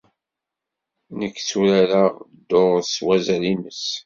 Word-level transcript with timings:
Nekk 1.19 1.35
tturareɣ 1.47 2.13
dduṛ 2.39 2.73
s 2.93 2.95
wazal-nnes. 3.05 3.83